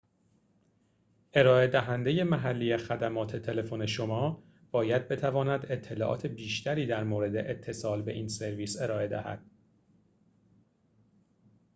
ارائه 1.33 1.67
دهنده 1.67 2.23
محلی 2.23 2.77
خدمات 2.77 3.35
تلفن 3.35 3.85
شما 3.85 4.43
باید 4.71 5.07
بتواند 5.07 5.65
اطلاعات 5.71 6.25
بیشتری 6.25 6.87
در 6.87 7.03
مورد 7.03 7.35
اتصال 7.35 8.01
به 8.01 8.11
این 8.13 8.27
سرویس 8.27 8.81
ارائه 8.81 9.07
دهد 9.07 9.45